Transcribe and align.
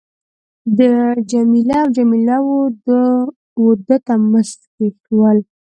ده 0.77 0.93
جميله 1.31 1.75
او 1.83 1.87
جميله 1.97 2.35
وه 3.59 3.73
ده 3.87 3.97
ته 4.05 4.13
مسکی 4.31 4.87
شول. 5.01 5.37